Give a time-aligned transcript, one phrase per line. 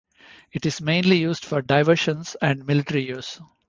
[0.51, 3.39] It is mainly used for diversions and military use.